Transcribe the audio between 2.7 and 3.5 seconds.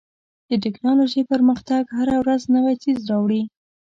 څیز راوړي.